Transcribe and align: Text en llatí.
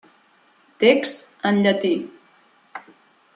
Text 0.83 1.21
en 1.51 1.61
llatí. 1.67 1.93